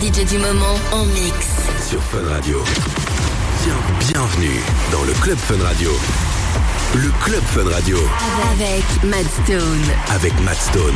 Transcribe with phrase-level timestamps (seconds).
[0.00, 1.34] DJ du moment en mix.
[1.88, 2.62] Sur Fun Radio.
[3.64, 3.74] Bien,
[4.12, 4.60] bienvenue
[4.92, 5.90] dans le Club Fun Radio.
[6.94, 7.98] Le Club Fun Radio
[8.52, 9.82] Avec Mad Stone.
[10.10, 10.94] avec Matt Stone.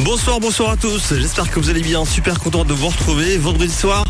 [0.00, 1.14] Bonsoir, bonsoir à tous.
[1.14, 2.04] J'espère que vous allez bien.
[2.04, 4.04] Super content de vous retrouver vendredi soir.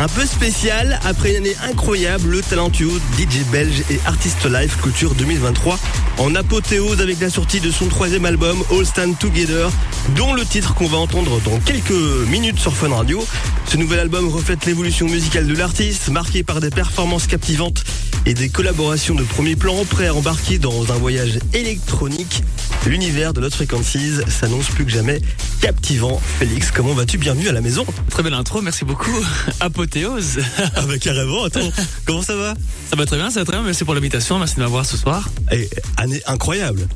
[0.00, 5.14] Un peu spécial, après une année incroyable, le talentueux DJ belge et artiste live Culture
[5.14, 5.78] 2023
[6.16, 9.68] en apothéose avec la sortie de son troisième album All Stand Together,
[10.16, 11.90] dont le titre qu'on va entendre dans quelques
[12.30, 13.22] minutes sur Fun Radio.
[13.66, 17.84] Ce nouvel album reflète l'évolution musicale de l'artiste, marqué par des performances captivantes
[18.26, 22.42] et des collaborations de premier plan, prêt à embarquer dans un voyage électronique.
[22.86, 25.20] L'univers de Lost Frequencies s'annonce plus que jamais
[25.60, 26.20] captivant.
[26.38, 27.84] Félix, comment vas-tu Bienvenue à la maison.
[28.10, 29.10] Très belle intro, merci beaucoup.
[29.60, 30.40] Apothéose.
[30.76, 31.70] Ah bah carrément, attends,
[32.06, 32.54] comment ça va
[32.90, 33.64] Ça va très bien, ça va très bien.
[33.64, 35.28] Merci pour l'invitation, merci de m'avoir ce soir.
[35.52, 36.88] Eh, Année incroyable.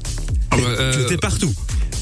[0.54, 1.52] Euh, T'es partout.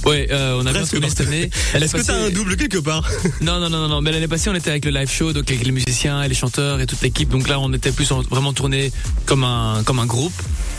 [0.04, 1.50] Ouais, euh, on a bien tourné cette année.
[1.74, 3.08] Est-ce que t'as un double quelque part?
[3.40, 4.00] Non, non, non, non, non.
[4.02, 6.34] Mais l'année passée, on était avec le live show, donc avec les musiciens et les
[6.34, 7.28] chanteurs et toute l'équipe.
[7.28, 8.90] Donc là, on était plus en- vraiment tourné
[9.26, 10.32] comme un, comme un groupe.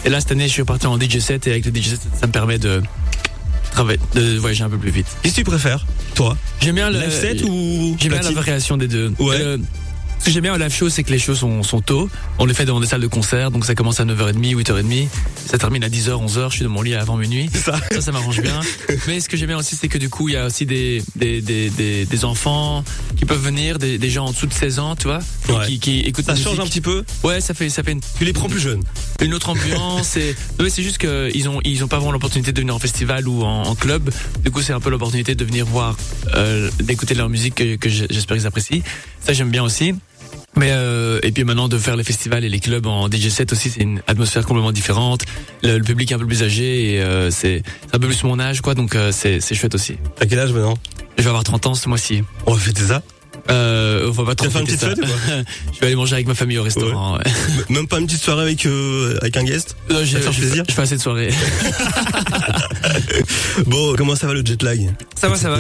[0.06, 2.02] Et là, cette année, je suis parti en DJ set et avec le DJ set,
[2.20, 2.82] ça me permet de
[3.72, 5.08] travailler, de voyager un peu plus vite.
[5.24, 5.86] Qu'est-ce que tu préfères,
[6.16, 6.38] toi?
[6.62, 9.14] J'aime bien le Live set ou J'aime bien la variation des deux.
[9.20, 9.38] Ouais.
[9.40, 9.58] Euh,
[10.24, 12.10] ce que j'aime bien au live show, c'est que les shows sont, sont tôt.
[12.40, 15.08] On les fait dans des salles de concert, donc ça commence à 9h30, 8h30.
[15.48, 16.50] Ça termine à 10h, 11h.
[16.50, 17.50] Je suis dans mon lit avant minuit.
[17.54, 17.78] Ça.
[17.92, 18.58] Ça, ça m'arrange bien.
[19.08, 21.04] Mais ce que j'aime bien aussi, c'est que du coup, il y a aussi des,
[21.18, 22.86] des, des, des, des enfants
[23.18, 25.66] qui peuvent venir, des, des gens en dessous de 16 ans, tu vois, Ouais.
[25.68, 28.24] qui, qui écoutent Ça change un petit peu Ouais, ça fait, ça fait une, Tu
[28.24, 28.82] les prends plus jeunes.
[29.22, 30.16] une autre ambiance.
[30.16, 33.28] et ouais, c'est juste qu'ils ont, ils ont pas vraiment l'opportunité de venir en festival
[33.28, 34.10] ou en, en club.
[34.42, 35.98] Du coup, c'est un peu l'opportunité de venir voir,
[36.36, 38.82] euh, d'écouter leur musique que, que j'espère qu'ils apprécient.
[39.20, 39.94] Ça, j'aime bien aussi.
[40.56, 43.52] Mais euh, et puis maintenant de faire les festivals et les clubs en DJ set
[43.52, 45.24] aussi, c'est une atmosphère complètement différente.
[45.64, 48.40] Le, le public est un peu plus âgé et euh, c'est un peu plus mon
[48.40, 48.76] âge, quoi.
[48.76, 49.98] Donc euh, c'est c'est chouette aussi.
[50.16, 50.78] T'as quel âge maintenant?
[51.18, 52.24] Je vais avoir 30 ans ce mois-ci.
[52.46, 53.02] On va fêter ça?
[53.50, 54.90] Euh, on va pas trop faire une petite ça.
[54.90, 55.04] fête ou
[55.74, 57.18] Je vais aller manger avec ma famille au restaurant.
[57.18, 57.24] ouais.
[57.70, 59.76] Même pas une petite soirée avec, euh, avec un guest?
[59.90, 60.64] Non, j'ai- plaisir?
[60.68, 61.30] je fais assez de soirées.
[63.68, 64.94] Bon, comment ça va le jet lag?
[65.20, 65.60] Ça va, ça va.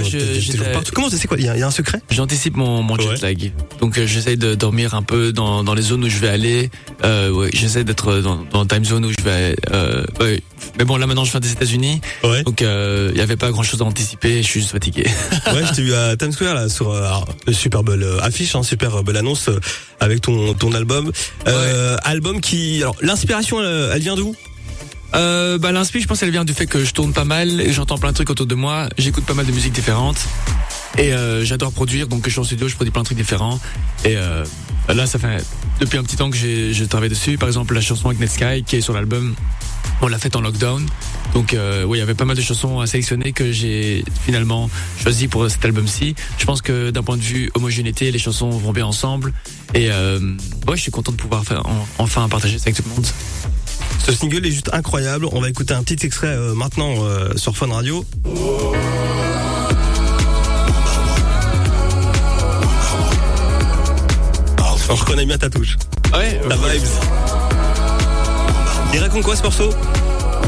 [0.93, 1.37] Comment c'est quoi?
[1.37, 2.01] Il y, a- il y a un secret?
[2.09, 3.15] J'anticipe mon, mon jet Ouais.
[3.21, 3.51] lag.
[3.79, 6.69] Donc euh, j'essaye de dormir un peu dans, dans les zones où je vais aller.
[7.03, 9.55] Euh, ouais, j'essaie d'être dans, dans le time zone où je vais.
[9.71, 10.41] Euh, ouais.
[10.77, 12.43] Mais bon, là maintenant je viens des États-Unis, Ouais.
[12.43, 14.41] donc euh, il y avait pas grand-chose à anticiper.
[14.41, 15.05] Je suis juste fatigué.
[15.53, 17.07] Ouais, je t'ai vu à Times Square là sur euh,
[17.47, 19.59] une super belle euh, affiche, hein, super belle annonce euh,
[19.99, 21.11] avec ton ton album.
[21.47, 24.35] Euh, Album qui, alors l'inspiration, elle, elle vient d'où
[25.15, 27.71] Euh, bah l'inspi, je pense, elle vient du fait que je tourne pas mal et
[27.71, 28.89] j'entends plein de trucs autour de moi.
[28.97, 30.17] J'écoute pas mal de musiques différentes
[30.97, 32.07] et euh, j'adore produire.
[32.07, 33.59] Donc je suis en studio, je produis plein de trucs différents.
[34.05, 34.43] Et euh,
[34.89, 35.43] là, ça fait
[35.79, 37.37] depuis un petit temps que j'ai je travaille dessus.
[37.37, 39.35] Par exemple, la chanson avec Netsky qui est sur l'album,
[40.01, 40.85] on l'a faite en lockdown.
[41.33, 44.69] Donc euh, oui, il y avait pas mal de chansons à sélectionner que j'ai finalement
[45.01, 46.15] choisi pour cet album-ci.
[46.37, 49.33] Je pense que d'un point de vue homogénéité, les chansons vont bien ensemble.
[49.73, 50.19] Et euh,
[50.67, 53.07] ouais, je suis content de pouvoir faire, en- enfin partager ça avec tout le monde.
[54.05, 55.27] Ce single est juste incroyable.
[55.31, 58.05] On va écouter un petit extrait euh, maintenant euh, sur Fun Radio.
[64.89, 65.77] On reconnaît bien ta touche,
[66.13, 66.83] Ouais, ta vibes.
[68.93, 69.71] Il raconte quoi ce morceau?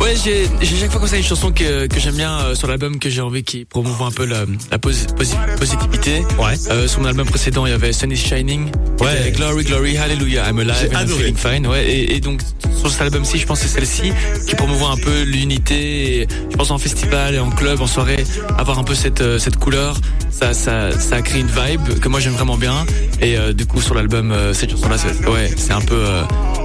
[0.02, 2.68] Ouais, j'ai j'ai chaque fois comme ça une chanson que, que j'aime bien euh, sur
[2.68, 4.42] l'album que j'ai envie qui promouve un peu la,
[4.72, 6.20] la posi- posi- positivité.
[6.38, 6.54] Ouais.
[6.70, 8.70] Euh, sur mon album précédent, il y avait Sun is Shining.
[9.00, 9.32] Ouais.
[9.36, 11.66] Glory, Glory, Hallelujah, I'm alive and I'm feeling fine.
[11.68, 12.42] Ouais, et, et donc
[12.78, 14.12] sur cet album-ci, je pense que c'est celle-ci
[14.48, 16.28] qui promouvoit un peu l'unité.
[16.52, 18.24] Je pense en festival et en club, en soirée,
[18.58, 19.98] avoir un peu cette euh, cette couleur,
[20.30, 22.86] ça ça ça crée une vibe que moi j'aime vraiment bien.
[23.22, 24.98] Et euh, du coup sur l'album, euh, cette chanson-là,
[25.32, 26.22] ouais, c'est un peu euh,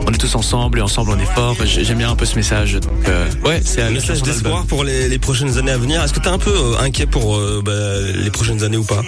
[0.06, 1.56] on est tous ensemble et ensemble on est fort.
[1.64, 2.74] J'ai- J'aime bien un peu ce message.
[2.74, 3.08] Donc
[3.44, 6.02] ouais, c'est Un message d'espoir pour les, les prochaines années à venir.
[6.02, 7.72] Est-ce que t'es un peu euh, inquiet pour euh, bah,
[8.14, 9.02] les prochaines années ou pas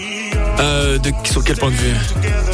[0.60, 1.94] Euh, de, sur quel point de vue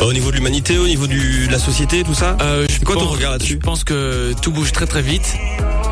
[0.00, 2.84] Euh, Au niveau de l'humanité, au niveau du, de la société, tout ça euh, je
[2.84, 5.34] quoi ton pense- regard là-dessus Je pense que tout bouge très très vite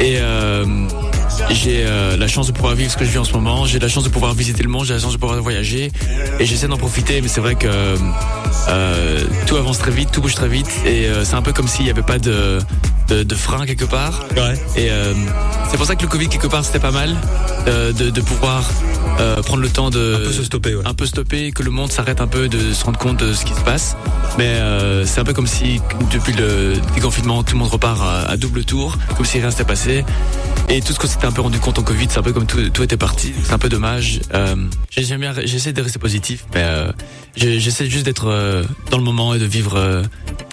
[0.00, 0.64] et euh,
[1.50, 3.64] j'ai euh, la chance de pouvoir vivre ce que je vis en ce moment.
[3.66, 5.90] J'ai la chance de pouvoir visiter le monde, j'ai la chance de pouvoir voyager
[6.38, 7.20] et j'essaie d'en profiter.
[7.22, 7.66] Mais c'est vrai que
[8.68, 11.68] euh, tout avance très vite, tout bouge très vite et euh, c'est un peu comme
[11.68, 12.58] s'il n'y avait pas de,
[13.08, 14.24] de, de frein quelque part.
[14.36, 14.54] Ouais.
[14.76, 15.14] Et euh,
[15.70, 17.16] c'est pour ça que le Covid quelque part c'était pas mal
[17.66, 18.68] euh, de, de pouvoir
[19.20, 20.82] euh, prendre le temps de Un peu se stopper, ouais.
[20.86, 23.44] un peu stopper, que le monde s'arrête un peu de se rendre compte de ce
[23.44, 23.96] qui se passe.
[24.38, 25.80] Mais euh, c'est un peu comme si
[26.12, 29.64] depuis le déconfinement, tout le monde repart à, à double tour, comme si rien s'était
[29.64, 30.04] passé.
[30.68, 32.46] Et tout ce qu'on s'était un peu rendu compte en Covid, c'est un peu comme
[32.46, 33.32] tout, tout était parti.
[33.44, 34.20] C'est un peu dommage.
[34.34, 34.56] Euh,
[34.90, 36.90] J'essaie de rester positif, mais euh,
[37.36, 40.02] j'essaie juste d'être euh, dans le moment et de vivre euh,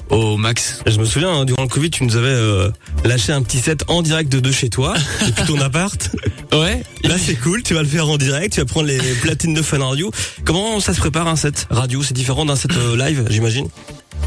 [0.10, 0.82] au max.
[0.86, 2.70] Je me souviens, hein, durant le Covid, tu nous avais euh,
[3.04, 4.94] lâché un petit set en direct de, de chez toi,
[5.26, 6.10] depuis ton appart.
[6.54, 6.84] Ouais.
[7.04, 9.64] Là, c'est cool, tu vas le faire en direct, tu vas prendre les platines de
[9.64, 10.12] Fun Radio.
[10.46, 12.04] Comment ça se prépare un set radio?
[12.04, 13.68] C'est différent d'un set euh, live, j'imagine?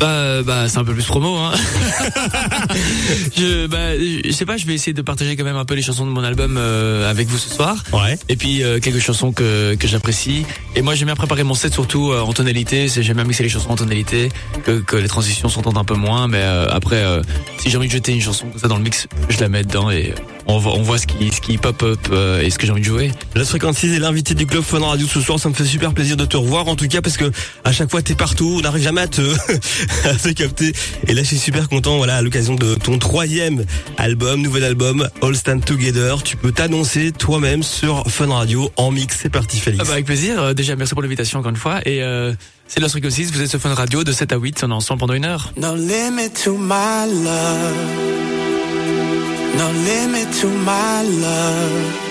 [0.00, 1.36] Bah, bah, c'est un peu plus promo.
[1.36, 1.52] Hein.
[3.36, 5.82] je, bah, je sais pas, je vais essayer de partager quand même un peu les
[5.82, 7.82] chansons de mon album euh, avec vous ce soir.
[7.92, 8.18] Ouais.
[8.28, 10.44] Et puis euh, quelques chansons que, que j'apprécie.
[10.74, 12.88] Et moi j'aime bien préparer mon set surtout euh, en tonalité.
[12.88, 14.28] J'aime bien mixer les chansons en tonalité,
[14.64, 16.28] que, que les transitions s'entendent un peu moins.
[16.28, 17.22] Mais euh, après, euh,
[17.58, 19.64] si j'ai envie de jeter une chanson comme ça dans le mix, je la mets
[19.64, 20.14] dedans et
[20.48, 22.72] on voit, on voit ce qui, ce qui pop up euh, et ce que j'ai
[22.72, 23.10] envie de jouer.
[23.34, 25.38] La 56 est l'invité du club Fun Radio ce soir.
[25.38, 27.30] Ça me fait super plaisir de te revoir, en tout cas parce que
[27.64, 29.22] à chaque fois t'es partout, on n'arrive jamais à te,
[30.04, 30.72] à te capter.
[31.06, 31.96] Et là, je suis super content.
[31.96, 33.64] Voilà, à l'occasion de ton troisième
[33.98, 39.18] album, nouvel album, All Stand Together, tu peux t'annoncer toi-même sur Fun Radio en mix.
[39.22, 39.82] C'est parti, Félix.
[39.82, 40.42] Ah bah, avec plaisir.
[40.42, 41.80] Euh, déjà merci pour l'invitation encore une fois.
[41.86, 42.32] Et euh,
[42.68, 45.00] c'est Lost Frequencies, vous êtes sur Fun Radio de 7 à 8, on est ensemble
[45.00, 45.52] pendant une heure.
[45.56, 48.25] No limit to my love.
[49.58, 52.04] No limit to my love.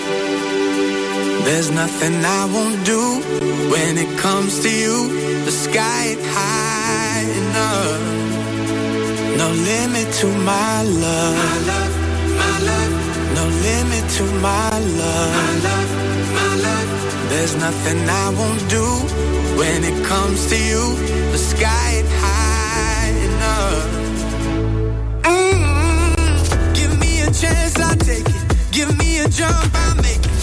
[1.46, 3.02] There's nothing I won't do
[3.70, 4.96] when it comes to you.
[5.44, 8.02] The sky is high enough.
[9.40, 11.36] No limit to my love.
[11.44, 11.94] My love,
[12.42, 12.92] my love.
[13.38, 14.70] No limit to my
[15.02, 15.34] love.
[15.40, 15.90] My love,
[16.40, 16.88] my love.
[17.30, 18.86] There's nothing I won't do
[19.60, 20.84] when it comes to you.
[21.30, 24.05] The sky is high enough.
[27.40, 28.72] Chance, I'll take it.
[28.72, 30.35] Give me a jump, I'll make it.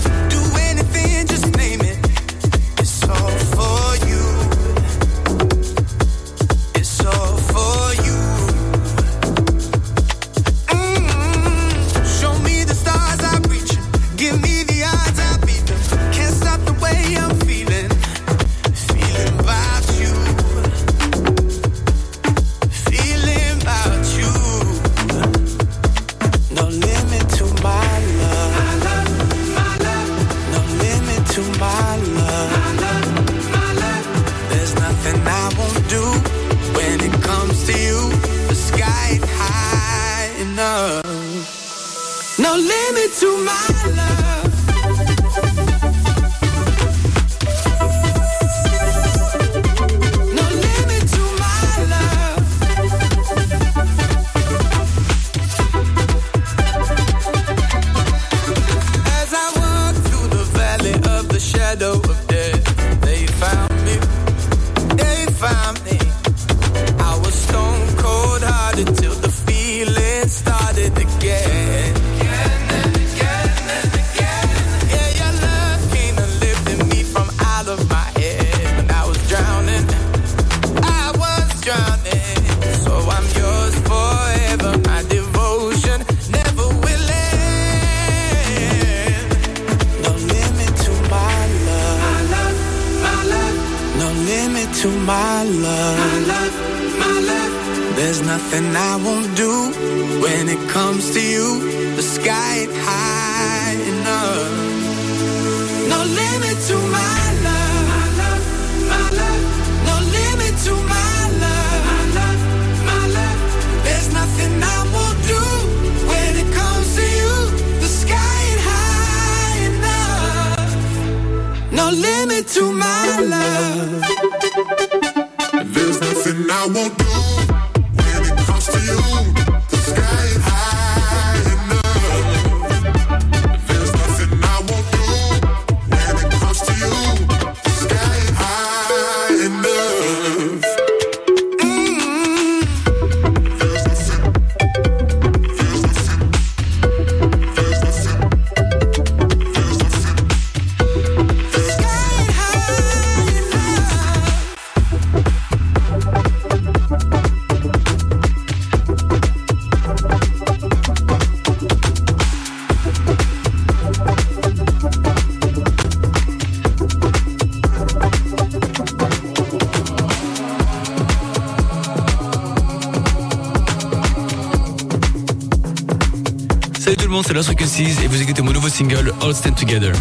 [177.23, 179.91] C'est Lost Frequencies et vous écoutez mon nouveau single All Stand Together.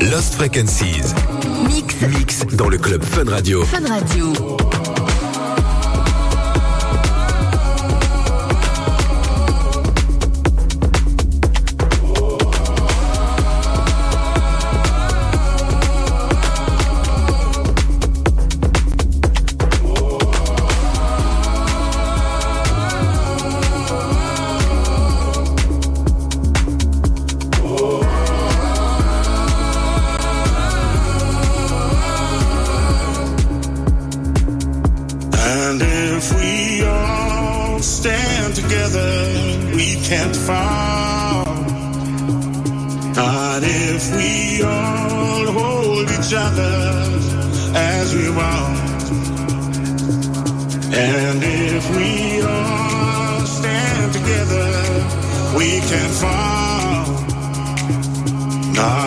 [0.00, 1.14] Lost Frequencies.
[1.66, 3.64] Mix Mix dans le club Fun Radio.
[3.64, 4.32] Fun Radio.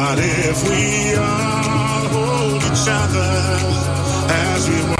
[0.05, 3.31] But if we all hold each other
[4.29, 4.92] as we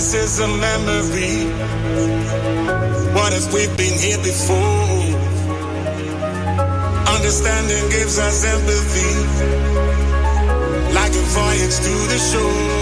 [0.00, 1.44] this is a memory.
[3.12, 4.88] What if we've been here before?
[7.16, 9.12] Understanding gives us empathy,
[10.96, 12.80] like a voyage to the shore.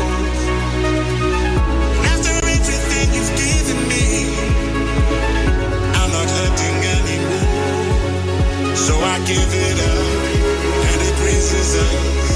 [2.13, 4.07] After everything you've given me,
[5.99, 8.77] I'm not hurting anymore.
[8.77, 10.07] So I give it up,
[10.87, 12.28] and it raises up.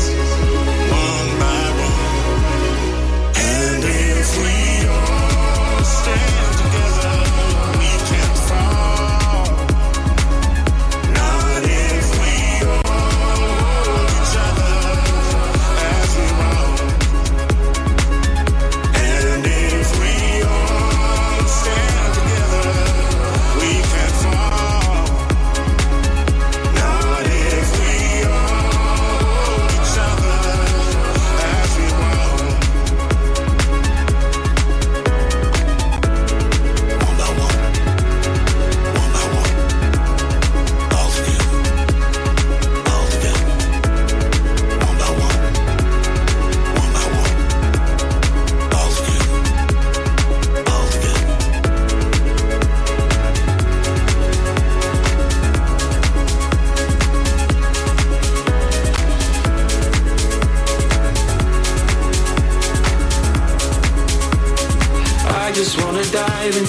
[66.51, 66.63] dive.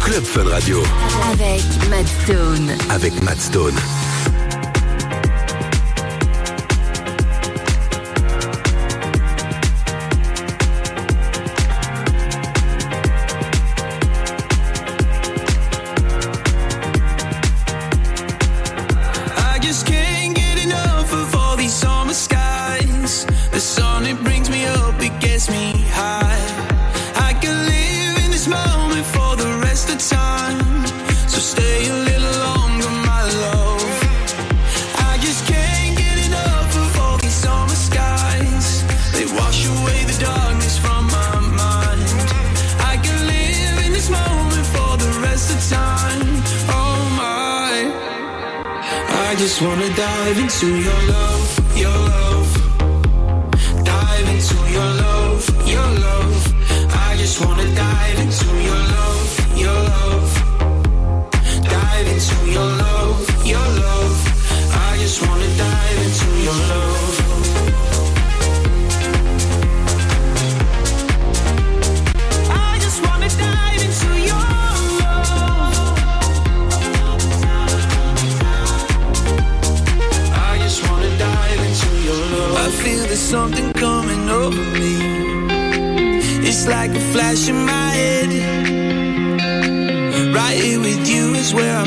[0.00, 0.82] Club Fun Radio.
[1.32, 2.70] Avec Matt Stone.
[2.90, 4.11] Avec Matt Stone.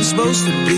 [0.05, 0.74] Supposed to be.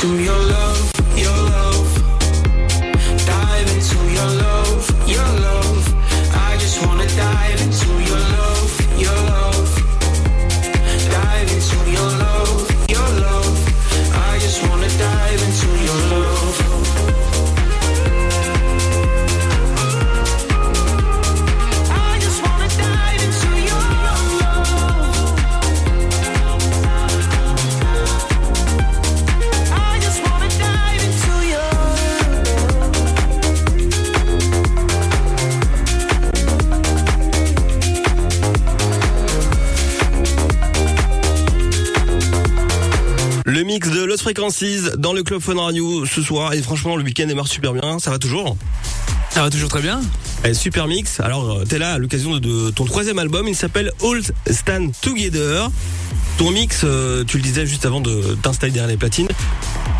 [0.00, 0.67] Dive into your love,
[44.98, 46.52] dans le Club Fun Radio ce soir.
[46.52, 48.56] Et franchement le week-end démarre super bien, ça va toujours
[49.30, 50.00] Ça va toujours très bien.
[50.44, 53.56] Eh, Super mix, alors euh, t'es là à l'occasion de, de ton troisième album, il
[53.56, 54.20] s'appelle All
[54.52, 55.70] Stand Together.
[56.36, 59.28] Ton mix, euh, tu le disais juste avant de t'installer derrière les platines,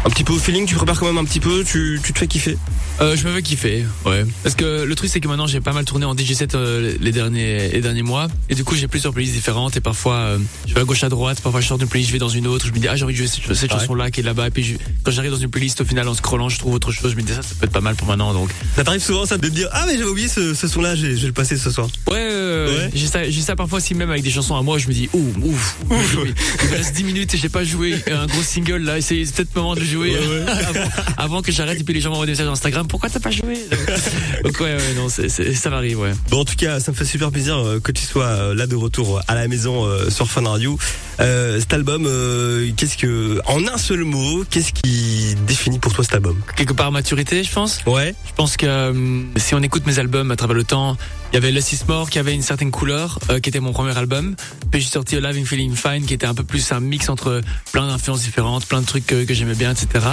[0.04, 2.18] un petit peu au feeling, tu prépares quand même un petit peu, tu, tu te
[2.18, 2.56] fais kiffer.
[3.00, 4.24] Euh, je me fais kiffer, ouais.
[4.42, 7.12] Parce que le truc c'est que maintenant j'ai pas mal tourné en DJ7 euh, les
[7.12, 8.28] derniers les derniers mois.
[8.48, 9.76] Et du coup j'ai plusieurs playlists différentes.
[9.76, 12.12] Et parfois euh, je vais à gauche à droite, parfois je sors d'une playlist, je
[12.14, 13.78] vais dans une autre, je me dis ah j'ai envie de jouer cette, cette Ouais.
[13.80, 14.48] chanson là qui est là-bas.
[14.48, 16.90] Et puis je- quand j'arrive dans une playlist au final en scrollant je trouve autre
[16.90, 18.50] chose, je me dis ça ça peut être pas mal pour maintenant donc.
[18.76, 21.06] Ça t'arrive souvent ça de te dire ah mais j'avais oublié ce, ce son-là, je
[21.06, 21.88] vais le passer ce soir.
[22.08, 22.90] ouais, euh, Ouais.
[22.94, 25.08] j'ai ça j'ai ça parfois aussi même avec des chansons à moi je me dis
[25.12, 26.16] ouh ouf, ouf.
[26.64, 28.98] il me reste 10 minutes et j'ai pas joué un gros single là.
[28.98, 32.10] Et c'est peut-être le moment de euh, avant, avant que j'arrête et puis les gens
[32.10, 32.86] m'envoient des messages sur Instagram.
[32.88, 33.58] Pourquoi t'as pas joué?
[34.44, 36.12] Donc ouais ouais non ça m'arrive ouais.
[36.30, 38.66] Bon en tout cas ça me fait super plaisir euh, que tu sois euh, là
[38.66, 40.78] de retour à la maison euh, sur Fun Radio.
[41.20, 46.04] Euh, cet album, euh, qu'est-ce que, en un seul mot, qu'est-ce qui définit pour toi
[46.04, 46.40] cet album?
[46.56, 47.80] Quelque part maturité je pense.
[47.86, 48.14] Ouais.
[48.26, 50.96] Je pense que euh, si on écoute mes albums à travers le temps,
[51.32, 53.72] il y avait Less is More qui avait une certaine couleur, euh, qui était mon
[53.72, 54.34] premier album.
[54.70, 57.42] Puis j'ai sorti Alive and Feeling Fine qui était un peu plus un mix entre
[57.72, 60.06] plein d'influences différentes, plein de trucs que, que j'aimais bien, etc.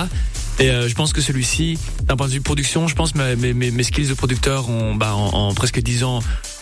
[0.59, 3.53] Et euh, je pense que celui-ci, d'un point de vue production, je pense que mes,
[3.53, 6.19] mes, mes skills de producteur ont, bah, en, en presque 10 ans,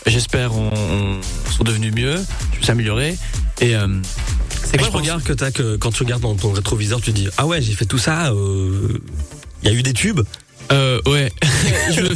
[0.08, 1.20] j'espère, ont, ont-
[1.52, 2.16] sont devenus mieux.
[2.54, 3.18] Je me suis amélioré.
[3.62, 3.88] Et euh,
[4.63, 4.88] c'est quoi
[5.24, 7.86] que t'as que quand tu regardes dans ton rétroviseur, tu dis ah ouais j'ai fait
[7.86, 8.32] tout ça.
[8.32, 9.00] euh,
[9.62, 10.22] Il y a eu des tubes?
[10.71, 11.32] Euh, ouais.
[11.93, 12.10] je, me,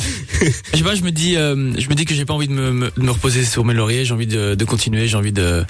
[0.74, 2.54] je sais pas, je me dis, euh, je me dis que j'ai pas envie de
[2.54, 4.06] me, me- de me reposer sur mes lauriers.
[4.06, 5.08] J'ai envie de, de continuer.
[5.08, 5.64] J'ai envie de,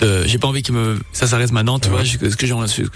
[0.00, 1.78] de j'ai pas envie que me, ça s'arrête maintenant.
[1.78, 2.46] Tu vois, je- ce que, ce que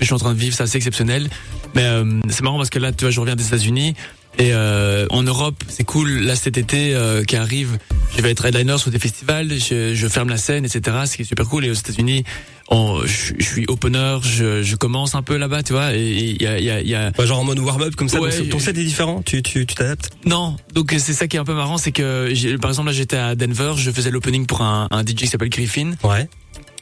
[0.01, 1.29] je suis en train de vivre, c'est assez exceptionnel.
[1.75, 3.95] Mais euh, c'est marrant parce que là, tu vois, je reviens des États-Unis.
[4.39, 6.11] Et euh, en Europe, c'est cool.
[6.19, 7.79] Là, cet été euh, qui arrive,
[8.17, 9.49] je vais être headliner sur des festivals.
[9.59, 10.97] Je, je ferme la scène, etc.
[11.07, 11.65] Ce qui est super cool.
[11.65, 12.25] Et aux États-Unis,
[12.69, 14.19] on- je, je suis opener.
[14.23, 15.95] Je, je commence un peu là-bas, tu vois.
[15.95, 18.21] Et il y a, y a, y a Ouais, genre en mode warm-up comme ça.
[18.21, 19.23] Ouais, donc ton set est différent.
[19.25, 20.11] Tu tu tu t'adaptes.
[20.25, 23.17] non, donc c'est ça qui est un peu marrant, c'est que par exemple là j'étais
[23.17, 26.29] à Denver, je faisais l'opening pour un, un DJ qui s'appelle Griffin, Ouais.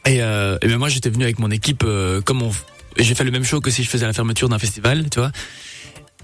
[0.05, 2.51] et, euh, et ben moi j'étais venu avec mon équipe euh, comme on,
[2.97, 5.31] j'ai fait le même show que si je faisais la fermeture d'un festival, tu vois.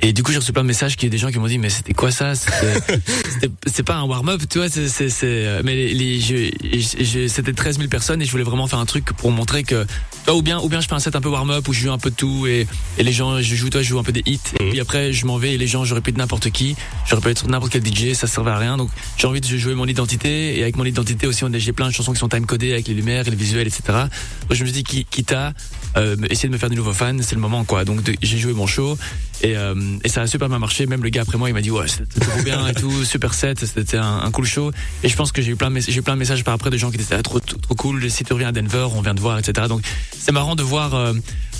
[0.04, 1.70] Et du coup, j'ai reçu plein de messages qui des gens qui m'ont dit mais
[1.70, 2.34] c'était quoi ça?
[3.68, 7.04] C'est pas un warm-up, tu vois c'est c'est c'est euh, mais les, les- je- je-
[7.04, 9.86] je- c'était 13 000 personnes et je voulais vraiment faire un truc pour montrer que
[10.32, 11.98] ou bien ou bien je fais un set un peu warm-up où je joue un
[11.98, 14.24] peu de tout et, et les gens je joue toi je joue un peu des
[14.26, 16.76] hits et puis après je m'en vais et les gens j'aurais pu être n'importe qui
[17.08, 18.78] j'aurais pu être n'importe quel DJ ça servait à rien.
[18.78, 21.74] Donc j'ai envie de jouer mon identité et avec mon identité aussi on a- j'ai
[21.74, 24.54] plein de chansons qui sont time codées avec les lumières et les visuels etc donc
[24.54, 25.54] je me suis dit qui- quitte à
[25.98, 27.86] euh, essayer de me faire des nouveaux fans c'est le moment quoi.
[27.86, 28.98] Donc j'ai joué mon show
[29.44, 30.86] et, euh, et ça a super bien marché.
[30.86, 33.34] Même le gars après moi il m'a dit ouais c'était trop bien et tout super
[33.34, 34.72] set c'était un, cool show.
[35.04, 36.92] Et je pense que j'ai eu plein de, plein de messages par après de gens
[36.92, 38.10] qui disaient ah, trop, trop cool.
[38.10, 40.96] Si tu reviens à Denver on vient te voir etc donc c'est marrant de voir
[40.96, 41.14] euh,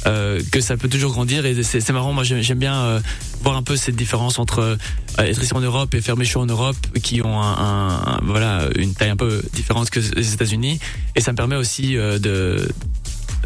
[0.08, 1.46] euh, que ça peut toujours grandir.
[1.46, 2.14] Et c'est marrant.
[2.14, 3.00] Moi j'aime bien euh,
[3.44, 6.42] voir un peu cette différence entre euh, être ici en Europe et faire mes shows
[6.42, 10.80] en Europe qui ont un, voilà une taille un peu différente que les États-Unis.
[11.16, 12.68] Et ça me permet aussi euh, de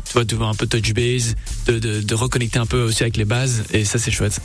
[0.06, 1.36] tu vois, de voir un peu touch base,
[1.68, 4.40] de, de reconnecter un peu aussi avec les bases, et ça c'est chouette.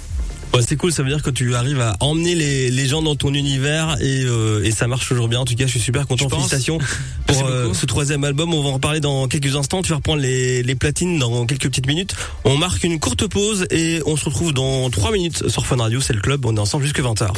[0.52, 3.14] Ouais, c'est cool, ça veut dire que tu arrives à emmener les, les gens dans
[3.14, 5.38] ton univers et, euh, et ça marche toujours bien.
[5.38, 6.28] En tout cas, je suis super content.
[6.28, 6.78] Félicitations
[7.26, 8.52] pour euh, ce troisième album.
[8.52, 9.82] On va en reparler dans quelques instants.
[9.82, 12.14] Tu vas reprendre les, les platines dans quelques petites minutes.
[12.44, 16.00] On marque une courte pause et on se retrouve dans 3 minutes sur Fun Radio.
[16.00, 16.44] C'est le club.
[16.44, 17.28] On est ensemble jusqu'à 20h.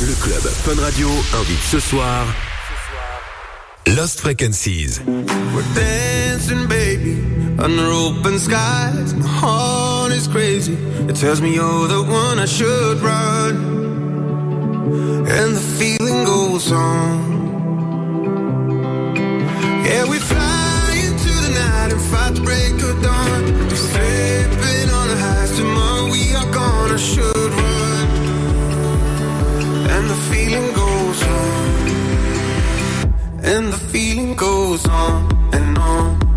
[0.00, 2.26] Le club Fun Radio invite ce soir
[3.86, 5.00] Lost Frequencies.
[5.06, 7.18] We're dancing, baby,
[7.58, 9.14] under open skies.
[10.20, 10.74] is crazy.
[11.08, 13.54] It tells me you're the one I should run.
[15.36, 17.18] And the feeling goes on.
[19.86, 23.42] Yeah, we fly into the night and fight to break of dawn.
[23.68, 25.50] We're sleeping on the highs.
[25.56, 28.08] Tomorrow we are gonna should run.
[29.94, 31.64] And the feeling goes on.
[33.52, 35.18] And the feeling goes on
[35.54, 36.29] and on.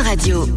[0.00, 0.53] Radio.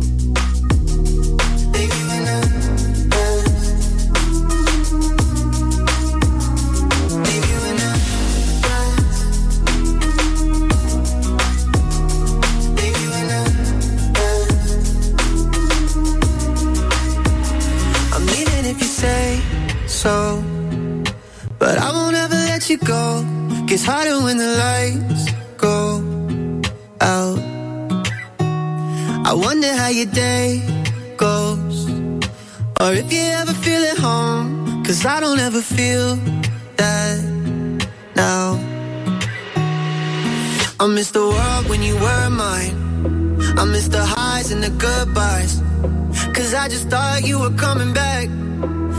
[46.67, 48.27] I just thought you were coming back.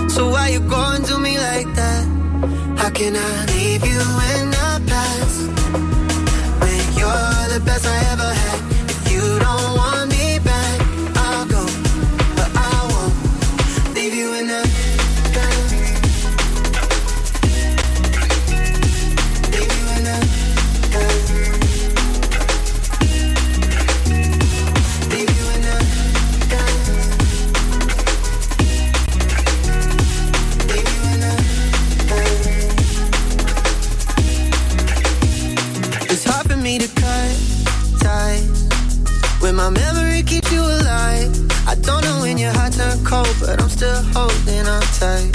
[0.09, 2.05] So why you going to me like that?
[2.79, 4.01] How can I leave you
[4.37, 5.41] in the past?
[6.63, 8.38] When you're the best I ever had.
[44.19, 45.31] Holding on tight.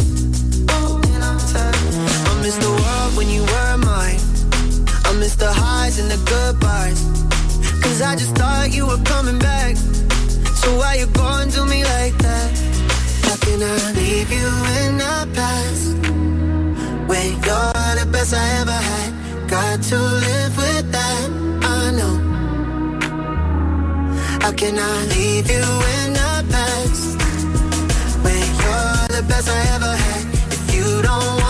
[2.29, 4.19] I miss the world when you were mine.
[5.07, 6.99] I miss the highs and the goodbyes.
[7.83, 9.77] Cause I just thought you were coming back.
[10.61, 12.49] So why you going to me like that?
[13.27, 14.49] How can I leave you
[14.81, 15.85] in the past?
[17.09, 19.11] When you're the best I ever had.
[19.55, 21.27] Got to live with that.
[21.77, 22.15] I know.
[24.43, 25.65] How can I leave you
[25.97, 26.42] in the
[29.13, 30.25] the best I ever had.
[30.51, 31.42] If you don't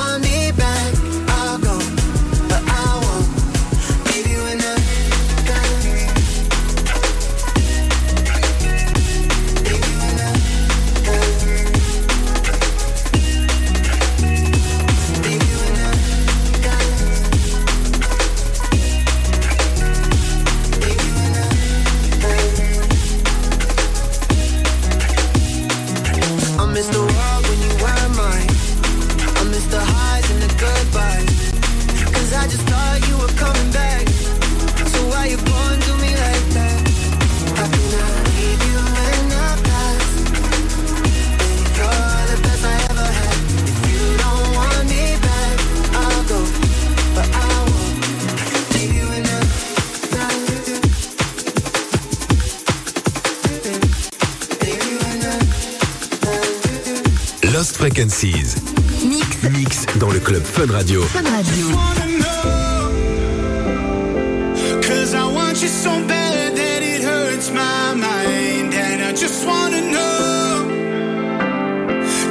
[58.03, 58.55] Frequencies.
[59.07, 61.01] Mix Mix dans le club Fun Radio.
[61.03, 61.67] Fun Radio.
[64.81, 68.73] Cause I want you so bad that it hurts my mind.
[68.73, 70.67] And I just wanna know.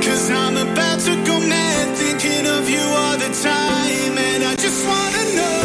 [0.02, 4.18] Cause I'm about to go mad thinking of you all the time.
[4.18, 5.61] And I just wanna know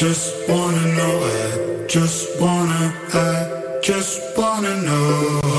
[0.00, 5.49] Just wanna know, I just wanna, I just wanna know.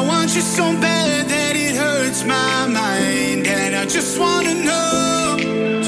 [0.00, 3.46] I want you so bad that it hurts my mind.
[3.46, 5.79] And I just wanna know.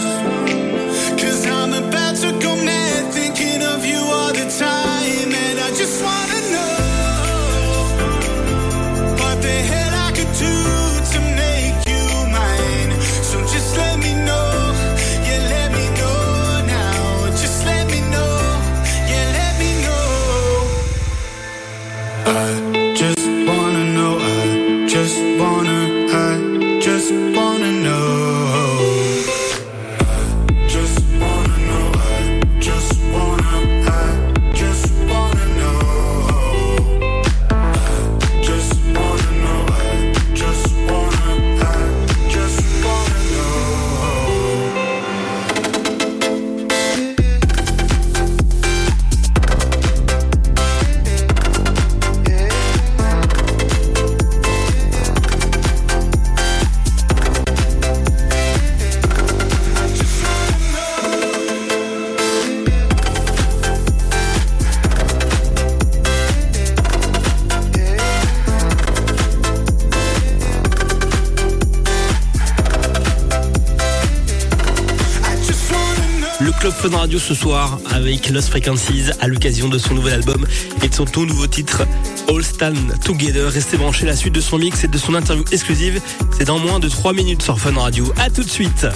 [77.23, 80.45] Ce soir avec Lost Frequencies à l'occasion de son nouvel album
[80.83, 81.87] et de son tout nouveau titre
[82.29, 83.49] All Stand Together.
[83.51, 86.01] Restez branchés, la suite de son mix et de son interview exclusive,
[86.37, 88.13] c'est dans moins de 3 minutes sur Fun Radio.
[88.19, 88.87] À tout de suite.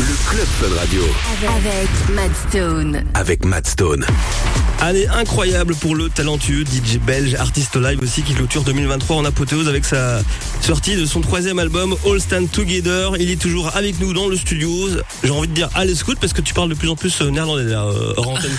[0.00, 1.02] Le club Fun Radio
[1.56, 3.04] Avec Matt Stone.
[3.14, 4.06] avec Matt Stone.
[4.80, 9.68] Année incroyable pour le talentueux DJ belge, artiste live aussi, qui clôture 2023 en apothéose
[9.68, 10.20] avec sa
[10.60, 13.12] sortie de son troisième album All Stand Together.
[13.18, 14.70] Il est toujours avec nous dans le studio.
[15.24, 17.30] J'ai envie de dire allez scout parce que tu parles de plus en plus euh,
[17.30, 17.86] néerlandais là,
[18.16, 18.52] hors antenne.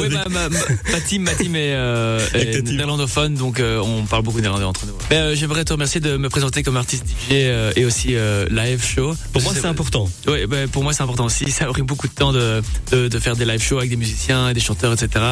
[0.00, 0.58] Oui, ma, ma, ma,
[0.90, 4.86] ma team, ma team est, euh, est néerlandophone, donc euh, on parle beaucoup néerlandais entre
[4.86, 4.94] nous.
[5.10, 8.46] Mais, euh, J'aimerais te remercier de me présenter comme artiste DJ euh, et aussi euh,
[8.50, 9.14] live show.
[9.32, 10.08] Pour moi, c'est important.
[10.26, 11.50] Oui, ben, pour moi c'est important aussi.
[11.50, 13.96] Ça a pris beaucoup de temps de, de, de faire des live shows avec des
[13.96, 15.24] musiciens et des chanteurs, etc.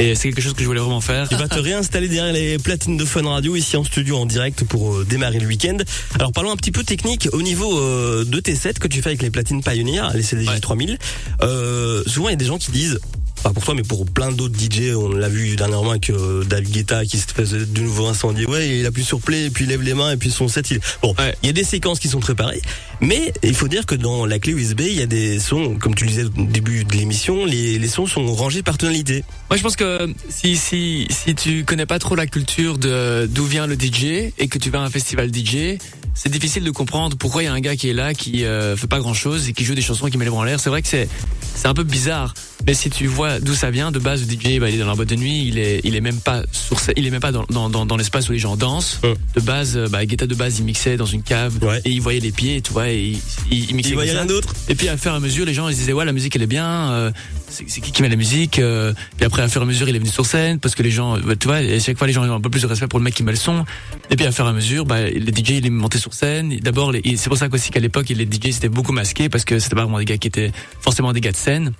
[0.00, 1.28] Et c'est quelque chose que je voulais vraiment faire.
[1.28, 4.62] Tu vas te réinstaller derrière les platines de Fun Radio ici en studio en direct
[4.64, 5.76] pour euh, démarrer le week-end.
[6.14, 9.08] Alors parlons un petit peu technique au niveau euh, de tes sets que tu fais
[9.10, 10.60] avec les platines Pioneer, les CDJ Ouais.
[10.60, 10.98] 3000.
[11.42, 13.00] Euh, souvent il y a des gens qui disent
[13.42, 16.70] pas pour toi mais pour plein d'autres DJ, on l'a vu dernièrement avec euh, David
[16.72, 18.46] Guetta qui se faisait de nouveau incendier.
[18.46, 20.70] Ouais, il appuie sur play et puis il lève les mains et puis son set
[20.70, 21.34] il Bon, Ouais.
[21.42, 22.60] il y a des séquences qui sont préparées,
[23.00, 25.94] mais il faut dire que dans la clé USB, il y a des sons comme
[25.94, 29.24] tu le disais au début de l'émission, les, les sons sont rangés par tonalité.
[29.50, 33.44] Moi, je pense que si si si tu connais pas trop la culture de d'où
[33.44, 35.78] vient le DJ et que tu vas à un festival DJ,
[36.20, 38.76] c'est difficile de comprendre pourquoi il y a un gars qui est là qui euh,
[38.76, 40.58] fait pas grand chose et qui joue des chansons qui met les bras en l'air.
[40.58, 41.08] C'est vrai que c'est
[41.54, 42.34] c'est un peu bizarre,
[42.66, 44.86] mais si tu vois d'où ça vient, de base le DJ, bah, il est dans
[44.88, 47.30] la boîte de nuit, il est il est même pas sur il est même pas
[47.32, 49.00] dans dans dans, dans l'espace où les gens dansent.
[49.34, 51.80] De base, euh, bah, Guetta de base, il mixait dans une cave Ouais.
[51.84, 53.18] et il voyait les pieds, tu vois, et il,
[53.50, 54.54] il, il mixait Il voyait rien d'autre.
[54.68, 56.42] Et puis à fur et à mesure, les gens ils disaient ouais la musique elle
[56.42, 57.10] est bien, euh,
[57.50, 58.58] c'est qui qui met la musique.
[58.58, 60.82] euh, puis après à fur et à mesure, il est venu sur scène parce que
[60.82, 62.66] les gens, bah, tu vois, et chaque fois les gens ont un peu plus de
[62.66, 63.64] respect pour le mec qui met le son.
[64.10, 66.56] Et puis à fur et à mesure, bah, les DJ il est monté sur scène.
[66.60, 69.74] D'abord, c'est pour ça qu'aussi qu'à l'époque les DJ c'était beaucoup masqués parce que c'était
[69.76, 71.72] pas vraiment des gars qui étaient forcément des gars de scène.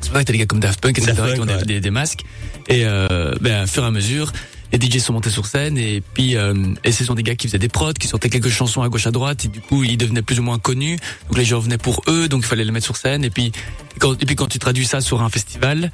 [0.00, 1.12] C'est pour ça que t'as des gars comme Daft Punk, etc.
[1.12, 1.64] Daft Punk, qui ont des- ouais.
[1.64, 2.20] des, des masques.
[2.68, 4.32] Et euh, ben, à fur et à mesure,
[4.72, 6.54] les DJ sont montés sur scène et puis euh,
[6.84, 9.06] et ce sont des gars qui faisaient des prods, qui sortaient quelques chansons à gauche
[9.06, 10.98] à droite et du coup ils devenaient plus ou moins connus.
[11.28, 13.24] Donc les gens venaient pour eux, donc il fallait les mettre sur scène.
[13.24, 13.52] Et puis
[13.98, 15.90] quand, et puis quand tu traduis ça sur un festival,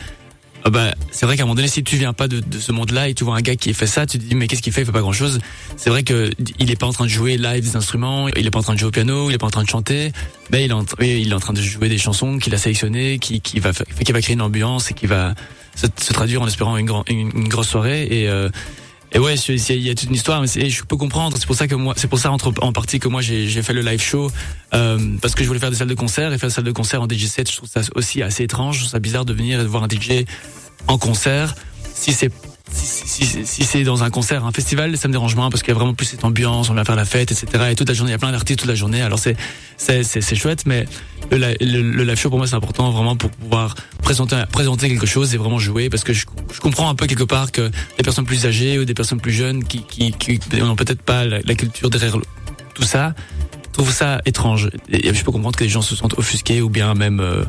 [0.65, 3.09] ah bah, c'est vrai qu'à un moment donné, si tu viens pas de, ce monde-là
[3.09, 4.83] et tu vois un gars qui fait ça, tu te dis mais qu'est-ce qu'il fait?
[4.83, 5.39] Il fait pas grand-chose.
[5.77, 8.51] C'est vrai que il est pas en train de jouer live des instruments, il est
[8.51, 10.11] pas en train de jouer au piano, il est pas en train de chanter,
[10.51, 13.61] mais il est en, il train de jouer des chansons qu'il a sélectionnées, qui, qui
[13.61, 15.35] va qui va créer une ambiance et qui va
[15.77, 18.49] se, se traduire en espérant une, grand- une, une grosse soirée et euh,
[19.13, 21.37] et ouais, il y a toute une histoire, mais je peux comprendre.
[21.39, 23.81] C'est pour ça que moi, c'est pour ça en partie que moi j'ai fait le
[23.81, 24.31] live show
[24.75, 26.73] euh, parce que je voulais faire des salles de concert et faire des salles de
[26.73, 27.49] concert en DJ set.
[27.49, 28.75] Je trouve ça aussi assez étrange.
[28.75, 30.25] Je trouve ça bizarre de venir et de voir un DJ
[30.89, 31.55] en concert.
[31.95, 32.31] Si c'est
[32.71, 35.73] si, si- si- c'est dans un concert, un festival, ça me dérange moins parce qu'il
[35.73, 37.65] y a vraiment plus cette ambiance, on va faire la fête, etc.
[37.71, 39.03] Et toute la journée, il y a plein d'artistes toute la journée.
[39.03, 39.37] Alors c'est
[39.77, 40.87] c'est chouette, mais
[41.31, 45.35] le, le, live show pour moi c'est important vraiment pour pouvoir présenter présenter quelque chose
[45.35, 46.25] et vraiment jouer parce que je,
[46.61, 49.65] comprends un peu quelque part que des personnes plus âgées ou des personnes plus jeunes
[49.65, 52.17] qui qui qui n'ont peut-être pas la, culture derrière
[52.75, 53.15] tout ça
[53.77, 54.71] trouvent ça étrange.
[54.91, 57.45] Et je peux comprendre que les gens se sentent offusqués ou bien même euh,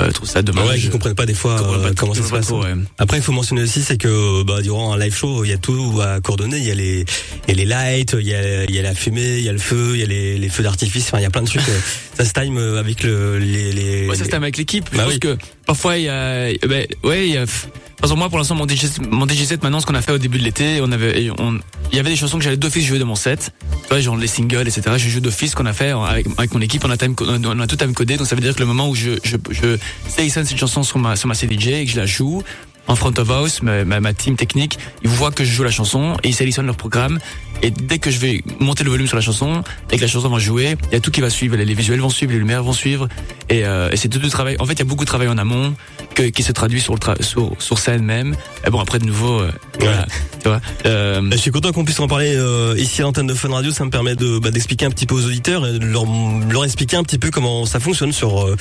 [0.00, 0.68] euh, trouvent ça dommage.
[0.68, 2.46] Ouais, qui comprennent pas des fois Ils euh, pas- comment ça ils se passe.
[2.46, 2.74] trop, ouais.
[2.98, 5.58] Après, il faut mentionner aussi, c'est que bah, durant un live show, il y a
[5.58, 6.58] tout à coordonner.
[6.58, 7.04] Il y a les,
[7.46, 9.48] il y a les lights, il y a, il y a la fumée, il y
[9.48, 11.06] a le feu, il y a les, les feux d'artifice.
[11.08, 11.68] Enfin, il y a plein de trucs.
[11.68, 11.78] euh,
[12.16, 14.06] ça se time euh, avec le, les, les.
[14.08, 14.84] Ouais, ça les- c'était avec l'équipe.
[14.92, 15.18] Bah je pense oui.
[15.20, 17.44] que parfois il y a, ben, ouais, il y a.
[17.98, 20.12] Par exemple, moi, pour l'instant, mon DJ, mon DJ set, maintenant, ce qu'on a fait
[20.12, 21.58] au début de l'été, on avait, on,
[21.90, 23.52] il y avait des chansons que j'allais d'office jouer de mon set.
[23.82, 24.82] Tu vois, genre les singles, etc.
[24.96, 26.84] Je joue d'office qu'on a fait avec, mon équipe.
[26.84, 28.16] On a, time, on a tout time codé.
[28.16, 29.76] Donc, ça veut dire que le moment où je, je, je
[30.08, 32.44] sélectionne cette chanson sur ma, sur ma CDJ et que je la joue,
[32.88, 35.70] en front of house, ma, ma, ma team technique, ils voient que je joue la
[35.70, 37.18] chanson et ils sélectionnent leur programme.
[37.60, 40.28] Et dès que je vais monter le volume sur la chanson et que la chanson
[40.28, 41.56] va jouer, il y a tout qui va suivre.
[41.56, 43.08] Les, les visuels vont suivre, les lumières vont suivre.
[43.48, 44.56] Et, euh, et c'est tout le travail.
[44.60, 45.74] En fait, il y a beaucoup de travail en amont
[46.14, 48.36] que, qui se traduit sur, le tra- sur, sur scène même.
[48.64, 50.06] Et bon, après, de nouveau, euh, voilà,
[50.40, 50.60] tu vois.
[50.86, 53.48] Euh, Bah, Je suis content qu'on puisse en parler euh, ici à l'antenne de Fun
[53.50, 53.72] Radio.
[53.72, 56.04] Ça me permet de bah, d'expliquer un petit peu aux auditeurs et de leur,
[56.48, 58.56] leur expliquer un petit peu comment ça fonctionne sur euh,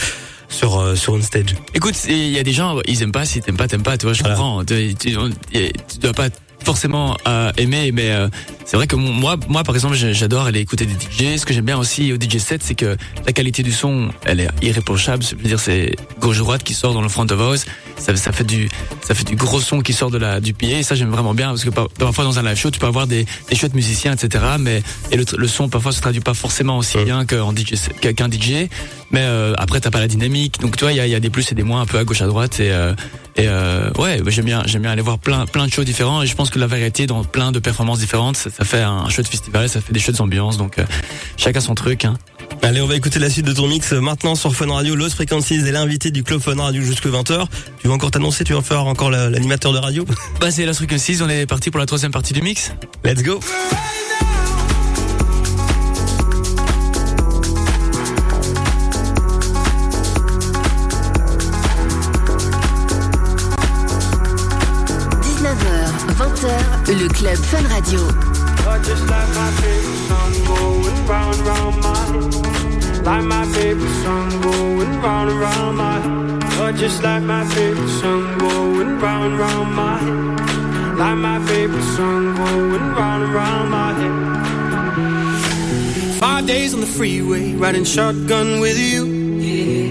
[0.49, 1.55] sur euh, sur une stage.
[1.73, 4.05] Écoute, il y a des gens, ils aiment pas, si t'aimes pas, t'aimes pas, tu
[4.05, 4.35] vois, je Voilà.
[4.35, 4.63] comprends.
[4.65, 6.29] Tu, tu, on- tu dois pas
[6.63, 8.27] forcément euh, aimer, mais euh,
[8.65, 11.37] c'est vrai que moi, moi par exemple, j'adore aller écouter des DJ.
[11.39, 14.41] Ce que j'aime bien aussi au DJ set, c'est que la qualité du son, elle
[14.41, 15.23] est irréprochable.
[15.23, 17.65] Je veux dire, c'est gauche droite qui sort dans le front of house.
[17.97, 18.69] Ça, ça fait du,
[19.01, 20.79] ça fait du gros son qui sort de la du pied.
[20.79, 22.87] Et ça, j'aime vraiment bien parce que par- parfois dans un live show, tu peux
[22.87, 24.43] avoir des, des chouettes musiciens, etc.
[24.59, 28.29] Mais et le, le son parfois se traduit pas forcément aussi bien qu'en DJ, qu'un
[28.29, 28.67] DJ.
[29.11, 30.59] Mais euh, après, t'as pas la dynamique.
[30.59, 31.97] Donc, tu vois, il y a, y a des plus et des moins un peu
[31.97, 32.59] à gauche à droite.
[32.59, 32.93] Et, euh,
[33.37, 36.21] et euh, ouais, bah, j'aime bien, j'aime bien aller voir plein, plein de shows différents.
[36.23, 39.07] Et je pense que la variété dans plein de performances différentes, ça, ça fait un
[39.09, 40.57] chouette festival, ça fait des chouettes ambiances.
[40.57, 40.85] Donc, euh,
[41.37, 42.05] chacun son truc.
[42.05, 42.15] Hein.
[42.63, 44.95] Allez, on va écouter la suite de ton mix euh, maintenant sur Fun Radio.
[44.95, 47.45] Lost Frequencies est l'invité du club Fun Radio jusque 20h.
[47.81, 50.05] Tu vas encore t'annoncer, tu vas faire encore la- l'animateur de radio?
[50.41, 52.71] Bah, c'est la Frequency 6, on est parti pour la troisième partie du mix.
[53.05, 53.39] Let's go.
[66.99, 67.99] Le club Fun Radio.
[68.83, 69.29] Just like
[77.23, 80.17] my favorite song going round round my head.
[80.97, 84.13] Like my favorite song going round round my head.
[86.19, 89.16] Five days on the freeway, riding shotgun with you.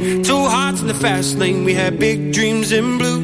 [0.07, 3.21] Two hearts in the fast lane, we had big dreams in blue.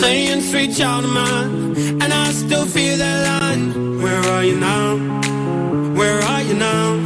[0.00, 4.02] Playing sweet child of mine, and I still feel that line.
[4.02, 4.96] Where are you now?
[5.94, 7.05] Where are you now?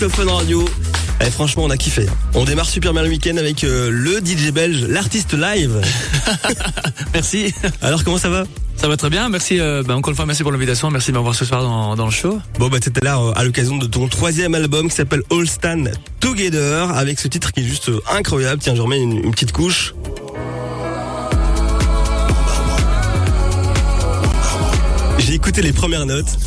[0.00, 0.64] Le Fun Radio.
[1.20, 2.06] Eh, franchement, on a kiffé.
[2.34, 5.80] On démarre super bien le week-end avec euh, le DJ belge, l'artiste live.
[7.14, 7.52] Merci.
[7.82, 8.44] Alors, comment ça va?
[8.76, 9.28] Ça va très bien.
[9.28, 9.60] Merci.
[9.60, 10.90] euh, bah, encore une fois, merci pour l'invitation.
[10.90, 12.40] Merci de m'avoir ce soir dans, dans le show.
[12.58, 15.92] Bon, bah, t'étais là euh, à l'occasion de ton troisième album qui s'appelle All Stand
[16.20, 18.62] Together avec ce titre qui est juste euh, incroyable.
[18.62, 19.94] Tiens, je remets une, une petite couche.
[25.18, 26.38] J'ai écouté les premières notes.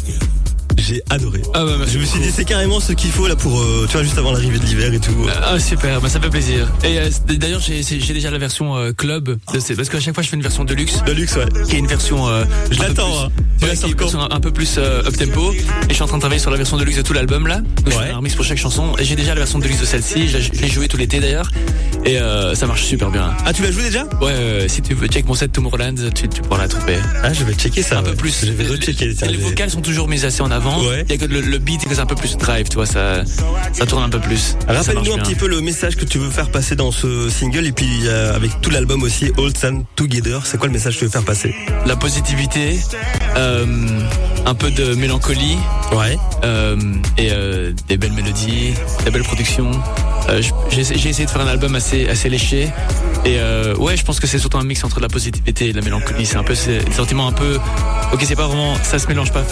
[0.94, 1.42] J'ai adoré.
[1.56, 3.86] Ah bah, merci Je me suis dit, c'est carrément ce qu'il faut là pour, euh,
[3.88, 5.16] tu vois, juste avant l'arrivée de l'hiver et tout.
[5.44, 6.68] Ah super, bah, ça fait plaisir.
[6.84, 7.82] Et euh, d'ailleurs j'ai
[8.14, 10.64] déjà la version euh, club de ces- parce qu'à chaque fois je fais une version
[10.66, 11.02] de luxe.
[11.06, 11.46] De luxe, ouais.
[11.68, 12.28] Qui est une version.
[12.28, 12.46] Je un
[12.78, 13.30] peu l'attends, plus- hein.
[13.70, 15.52] Ouais, qui est une version un, un peu plus up tempo.
[15.54, 17.48] Et je suis en train de travailler sur la version de luxe de tout l'album
[17.48, 17.58] là.
[17.58, 18.04] Donc je Ouais.
[18.08, 18.94] fais un remix pour chaque chanson.
[19.00, 20.28] Et j'ai déjà la version de luxe de celle-ci.
[20.28, 21.50] Je l'ai- je tout l'été d'ailleurs.
[22.06, 22.18] Et
[22.54, 23.34] ça marche super bien.
[23.46, 24.04] Ah, tu l'as joué déjà?
[24.22, 26.98] Ouais, si tu veux check mon set Tomorrowland, tu, tu pourras la trouver.
[27.24, 28.00] Ah, je vais checker ça.
[28.00, 28.46] un peu plus.
[28.46, 29.14] Je vais les- rechecker.
[29.30, 30.82] les, vocales sont toujours mises assez en avant.
[30.88, 31.06] Ouais.
[31.08, 32.86] Il y a que le, le beat que c'est un peu plus drive, tu vois,
[32.86, 33.24] ça,
[33.74, 34.56] ça tourne un peu plus.
[34.68, 35.18] Rappelle-nous un bien.
[35.24, 38.36] petit peu le message que tu veux faire passer dans ce single et puis euh,
[38.36, 40.46] avec tout l'album aussi All Stand Together.
[40.46, 41.54] C'est quoi le message que tu veux faire passer?
[41.86, 42.80] La positivité,
[43.38, 43.66] euh,
[44.46, 45.58] un peu de mélancolie,
[45.94, 46.18] Ouais.
[46.44, 46.76] euh,
[47.18, 48.74] et euh, des belles mélodies,
[49.06, 49.72] des belles productions.
[50.30, 52.70] Euh, j'ai essayé de faire un album assez assez léché
[53.26, 53.38] et
[53.78, 56.38] ouais je pense que c'est surtout un mix entre la positivité et la mélancolie c'est
[56.38, 57.60] un peu c'est des sentiments un peu
[58.14, 59.44] ok c'est pas vraiment ça se mélange pas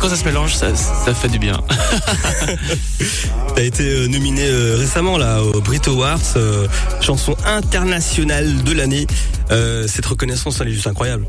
[0.00, 1.60] quand ça se mélange ça ça fait du bien
[3.54, 6.18] T'as été nominé récemment là au Brit Awards,
[7.00, 9.06] chanson internationale de l'année.
[9.86, 11.24] Cette reconnaissance, elle est juste incroyable.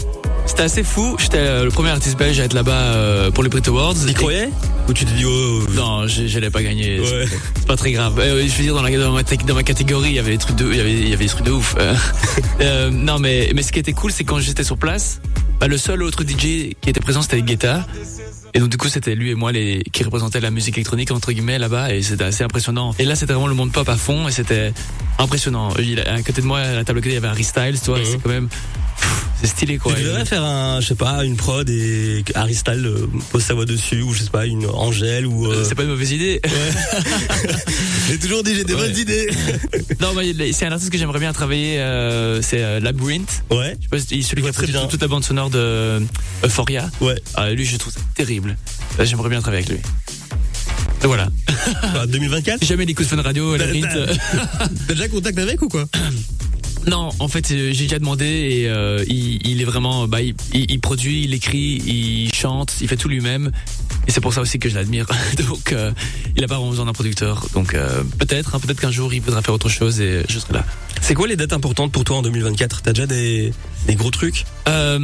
[0.46, 3.62] c'était assez fou j'étais le premier artiste belge à être là-bas euh, pour les Brit
[3.68, 3.94] Awards.
[3.94, 4.50] T'y croyais
[4.88, 7.00] Ou tu te dis oh euh, non j'ai- j'allais pas gagner.
[7.00, 7.26] Ouais.
[7.56, 8.18] c'est pas très grave.
[8.20, 10.38] Euh, je veux dire dans, la, dans, ma, dans ma catégorie il y avait des
[10.38, 11.76] trucs de il y avait, il y avait des trucs de ouf.
[11.80, 15.22] Euh, non mais mais ce qui était cool c'est quand j'étais sur place
[15.60, 17.86] bah, le seul autre DJ qui était présent c'était Guetta.
[18.54, 21.32] Et donc du coup c'était lui et moi les qui représentaient la musique électronique entre
[21.34, 21.94] guillemets là-bas.
[21.94, 22.96] Et c'était assez impressionnant.
[23.00, 24.28] Et là c'était vraiment le monde pop à fond.
[24.28, 24.74] Et c'était
[25.20, 25.72] impressionnant.
[25.78, 27.80] Il, à côté de moi à la table à côté il y avait Harry Styles
[27.82, 28.00] tu vois.
[28.00, 28.48] Et c'est quand même
[29.42, 32.86] c'est stylé quoi Tu devrais faire un, je sais pas, une prod et Harry Styles
[32.86, 35.46] euh, pose sa voix dessus ou je sais pas, une Angèle ou.
[35.48, 36.42] Euh, euh, c'est pas une mauvaise idée
[38.08, 38.88] J'ai toujours dit j'ai des Ouais.
[38.88, 39.30] bonnes idées.
[40.02, 43.76] non mais c'est un artiste que j'aimerais bien travailler euh, c'est euh, Labyrinth Ouais.
[43.80, 44.86] Je sais pas si- celui qui a très bien.
[44.88, 46.02] toute, la bande sonore de
[46.44, 46.90] Euphoria.
[47.02, 47.16] Ouais.
[47.36, 48.56] Ah, lui, je trouve ça terrible.
[49.02, 49.82] J'aimerais bien travailler avec lui.
[51.04, 51.28] Et voilà.
[51.94, 52.60] Bah, 2024.
[52.60, 54.16] Si jamais il écoute Fun Radio, la T'as- Rint, t'as- euh,
[54.88, 55.86] T'as déjà contact avec ou quoi
[56.88, 60.36] Non, en fait, euh, j'ai déjà demandé et euh, il, il est vraiment, bah, il,
[60.54, 63.52] il- produit, il écrit, il chante, il fait tout lui-même.
[64.08, 65.08] Et c'est pour ça aussi que je l'admire.
[65.48, 65.92] Donc, euh,
[66.36, 67.48] il a pas vraiment besoin d'un producteur.
[67.54, 70.54] Donc, euh, peut-être, hein, peut-être qu'un jour il voudra faire autre chose et je serai
[70.54, 70.66] là.
[71.02, 73.52] C'est quoi les dates importantes pour toi en 2024 T'as déjà des,
[73.88, 74.46] des gros trucs?
[74.68, 75.00] Euh,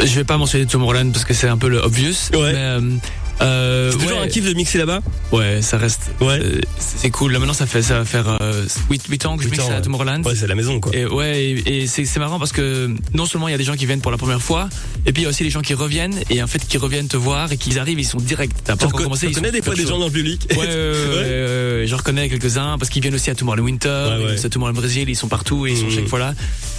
[0.00, 2.14] je vais pas mentionner Tomorrowland parce que c'est un peu le obvious.
[2.32, 2.52] Ouais.
[2.52, 2.98] Mais,
[3.40, 4.24] euh, C'est toujours ouais.
[4.24, 5.00] un kiff de mixer là-bas?
[5.32, 6.10] Ouais, ça reste.
[6.20, 6.38] Ouais.
[6.40, 7.32] euh, c'est cool.
[7.32, 9.80] Là maintenant, ça fait ça va faire euh, 8, ans que je mixe ans, à.
[9.80, 10.22] Tomorrowland.
[10.24, 10.94] Ouais, c'est la maison quoi.
[10.94, 13.64] Et ouais, et, et c'est c'est marrant parce que non seulement il y a des
[13.64, 14.68] gens qui viennent pour la première fois,
[15.06, 17.08] et puis il y a aussi les gens qui reviennent et en fait qui reviennent
[17.08, 18.52] te voir et qu'ils arrivent, ils sont directs.
[18.64, 19.26] T'as pas encore commencé.
[19.26, 21.78] tu ils connais des fois des gens dans le public Ouais, ouais, ouais, ouais, ouais,
[21.80, 24.36] ouais, je reconnais quelques-uns parce qu'ils viennent aussi à Tomorrowland Winter, Ouais, ouais.
[24.36, 26.34] c'est Tomorrowland Brésil, ils sont partout et ils sont chaque fois là.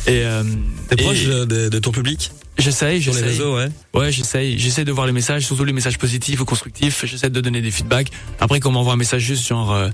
[0.07, 0.43] Et euh,
[0.89, 2.31] T'es proche de, de- de ton public?
[2.57, 3.37] J'essaye, sur les j'essaye.
[3.37, 3.67] réseaux, ouais.
[3.93, 7.03] Ouais, j'essaye, j'essaie de voir les messages, surtout les messages positifs ou constructifs.
[7.05, 8.11] J'essaie de donner des feedbacks.
[8.39, 9.89] Après, quand on m'envoie un message juste genre euh,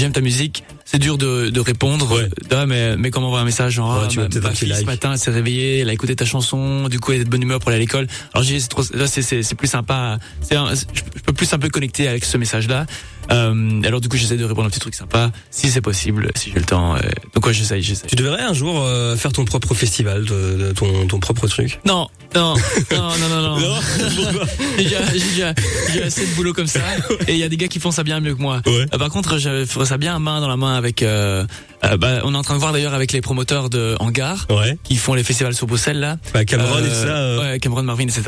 [0.00, 2.10] j'aime ta musique, c'est dur de, de répondre.
[2.12, 2.28] Ouais.
[2.50, 4.74] Ah, mais mais on m'envoie un message genre Ouais, ah, tu ma, ma fille ce
[4.74, 4.86] like.
[4.86, 7.42] matin elle s'est réveillée, elle a écouté ta chanson, du coup elle est de bonne
[7.42, 8.06] humeur pour aller à l'école.
[8.32, 10.18] Alors j'ai c'est trop là c'est c'est c'est plus sympa.
[10.40, 12.86] C'est je peux plus un peu connecter avec ce message là.
[13.30, 16.30] Euh, alors du coup j'essaie de répondre à un petit truc sympa si c'est possible,
[16.36, 16.94] si j'ai le temps.
[16.96, 17.00] euh.
[17.34, 18.08] donc ouais j'essaye, j'essaye.
[18.08, 21.80] Tu devrais un jour euh, faire ton propre festival, de, de ton, ton propre truc?
[21.86, 22.54] Non, non,
[22.90, 23.74] non, non, non, non.
[24.16, 24.44] Pourquoi
[24.76, 25.54] Déjà, j'ai déjà,
[25.92, 26.80] j'ai assez de boulot comme ça.
[27.28, 28.60] Et il y a des gars qui font ça bien mieux que moi.
[28.66, 28.86] Ouais.
[28.92, 31.02] Euh, par contre, je ferais ça bien main dans la main avec.
[31.02, 31.44] Euh,
[31.84, 34.78] euh, bah, on est en train de voir d'ailleurs avec les promoteurs de Hangar Ouais.
[34.84, 36.16] qui font les festivals sur Bruxelles là.
[36.32, 37.16] Bah, Cameron et Euh, tout ça.
[37.16, 38.22] euh, Ouais, Cameron, Marvin, etc.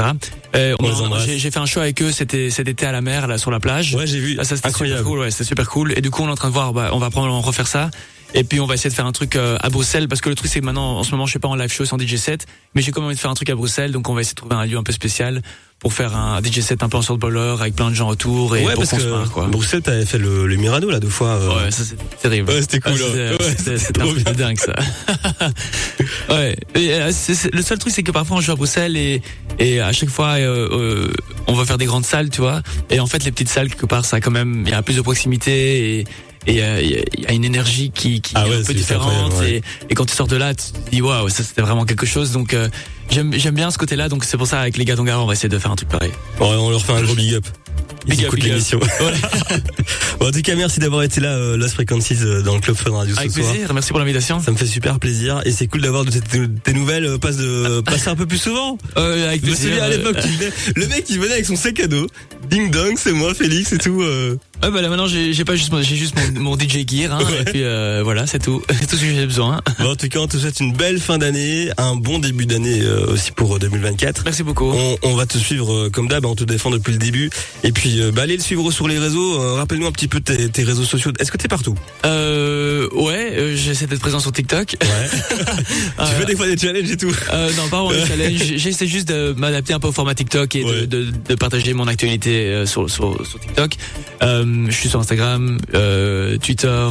[0.55, 1.25] Euh, les embrasse.
[1.27, 2.13] j'ai, j'ai fait un show avec eux.
[2.13, 3.95] C'était cet été à la mer là sur la plage.
[3.95, 4.37] Ouais, j'ai vu.
[4.39, 4.99] Ah, ça c'était Incroyable.
[4.99, 5.93] super cool, ouais, c'était super cool.
[5.97, 7.91] Et du coup, on est en train de voir, bah, on va probablement refaire ça.
[8.35, 10.35] Et puis on va essayer de faire un truc euh, à Bruxelles parce que le
[10.35, 12.17] truc c'est que maintenant en ce moment je suis pas en live show sans DJ
[12.17, 14.21] set, mais j'ai quand même envie de faire un truc à Bruxelles, donc on va
[14.21, 15.41] essayer de trouver un lieu un peu spécial
[15.79, 18.57] pour faire un DJ set un peu en sorte baller avec plein de gens autour
[18.57, 19.47] et Ouais, pour parce marre, que quoi.
[19.47, 21.29] Bruxelles, t'avais fait le, le Mirano là deux fois.
[21.37, 21.65] euh.
[21.65, 22.51] Ouais, ça c'est terrible.
[22.51, 24.75] Ouais, c'était cool, Ah, c'était- Ouais, c'était- c'était C'était un dingue ça.
[26.31, 26.57] ouais.
[26.75, 27.11] Et, euh,
[27.53, 29.23] le seul truc c'est que parfois on joue à Bruxelles et,
[29.59, 31.13] et à chaque fois euh, euh,
[31.47, 32.63] on va faire des grandes salles, tu vois.
[32.91, 34.83] Et en fait les petites salles quelque part ça a quand même il y a
[34.83, 36.05] plus de proximité et
[36.47, 38.57] et euh, il y, a- il y a une énergie qui, qui Ah est ouais,
[38.57, 39.51] un peu différente ouais.
[39.57, 42.07] et, et quand tu sors de là tu te dis waouh ça c'était vraiment quelque
[42.07, 42.69] chose donc euh,
[43.11, 45.27] j'aime j'aime bien ce côté là donc c'est pour ça avec les gars d'Ongar on
[45.27, 47.45] va essayer de faire un truc pareil Ouais, on leur fait un gros big up.
[48.09, 48.81] Ils écoutent l'émission.
[50.19, 52.75] Bon, en tout cas, merci d'avoir été là, euh, Lost Frequencies, euh, dans le Club
[52.75, 53.53] Fun Radio Avec ce soir.
[53.53, 54.41] plaisir, merci pour l'invitation.
[54.41, 57.81] Ça me fait super plaisir et c'est cool d'avoir de tes, nouvelles, euh, passe de
[57.85, 58.79] passer un peu plus souvent.
[58.97, 59.83] Euh, avec plaisir.
[59.83, 60.17] à l'époque,
[60.75, 62.07] le mec il venait avec son sac à dos,
[62.49, 64.03] ding dong, c'est moi, Félix et tout.
[64.63, 67.19] Ouais, bah là maintenant j'ai pas juste mon, j'ai juste mon, mon DJ gear hein,
[67.41, 69.61] et puis euh, voilà c'est tout c'est tout ce que j'ai besoin.
[69.79, 72.81] Bon, en tout cas, on te souhaite une belle fin d'année, un bon début d'année
[72.83, 74.23] euh, aussi pour euh, 2024.
[74.25, 74.71] Merci beaucoup.
[74.73, 77.29] On, on va te suivre euh, comme d'hab, hein, on te défend depuis le début.
[77.67, 79.41] Et puis, euh, bah, allez le suivre sur les réseaux.
[79.43, 81.11] euh, Rappelle-nous un petit peu tes, tes réseaux sociaux.
[81.19, 81.75] Est-ce que t'es partout?
[82.05, 84.77] Euh, ouais, euh, j'essaie d'être présent sur TikTok.
[84.81, 84.87] Ouais.
[86.07, 87.13] tu fais des fois des challenges et tout.
[87.33, 88.55] Euh, non, pas vraiment des challenges.
[88.57, 90.87] J'essaie juste de m'adapter un peu au format TikTok et de, Ouais.
[90.87, 93.73] de, de partager mon actualité sur, sur, sur TikTok.
[94.23, 95.59] Euh, je suis sur Instagram,
[96.41, 96.89] Twitter.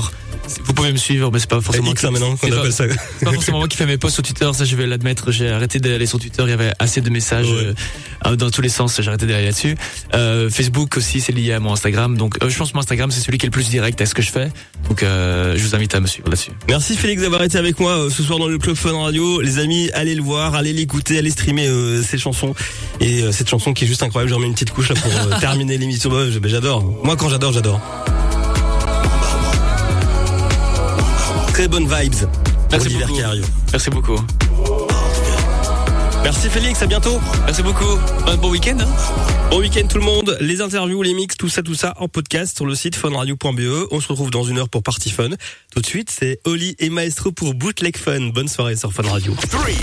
[0.64, 1.91] Vous pouvez me suivre, mais c'est pas forcément.
[1.91, 2.84] X, hein, maintenant, qu'on c'est pas- appelle ça.
[3.20, 5.32] C'est pas forcément moi qui fais mes posts sur Twitter, ça je vais l'admettre.
[5.32, 7.74] J'ai arrêté d'aller sur Twitter, il y avait assez de messages Ouais.
[8.28, 9.00] euh, dans tous les sens.
[9.02, 9.76] J'ai arrêté d'aller là-dessus.
[10.14, 12.18] Euh, Facebook aussi, c'est lié à mon Instagram.
[12.18, 14.06] Donc euh, je pense que mon Instagram c'est celui qui est le plus direct à
[14.06, 14.52] ce que je fais.
[14.89, 16.52] Donc euh, je vous invite à me suivre là-dessus.
[16.68, 19.41] Merci Félix d'avoir été avec moi euh, ce soir dans le Club Fun Radio.
[19.41, 22.54] Les amis, allez le voir, allez l'écouter, allez streamer euh, ses chansons.
[23.02, 25.12] Et euh, cette chanson qui est juste incroyable, je remets une petite couche là pour
[25.12, 26.10] euh, terminer l'émission.
[26.10, 26.84] Bah, j'adore.
[27.04, 27.82] Moi quand j'adore, j'adore.
[31.56, 32.14] Très bonnes vibes.
[32.16, 32.30] pour
[32.70, 33.18] Merci l'hiver beaucoup.
[33.18, 33.47] qui arrive.
[33.72, 34.20] Merci beaucoup.
[36.22, 37.18] Merci Félix, à bientôt.
[37.45, 37.97] Merci beaucoup.
[38.26, 38.78] Bon, bon week-end.
[38.82, 38.88] hein.
[39.51, 40.36] Bon week-end tout le monde.
[40.41, 43.88] Les interviews, les mix, tout ça, tout ça en podcast sur le site funradio.be.
[43.91, 45.30] On se retrouve dans une heure pour Party Fun.
[45.74, 48.32] Tout de suite, c'est Oli et Maestro pour Bootleg Fun.
[48.34, 49.34] Bonne soirée sur Fun Radio.
[49.49, 49.74] Three,